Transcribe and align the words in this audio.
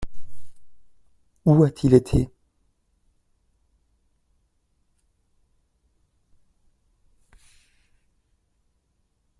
Où 1.45 1.61
a-t-il 1.63 1.93
été? 1.93 2.31